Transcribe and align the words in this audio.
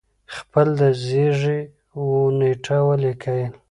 خپل 0.35 0.67
د 0.79 0.81
زیږی 1.03 1.61
و 1.99 2.03
نېټه 2.39 2.77
ولیکل 2.87 3.39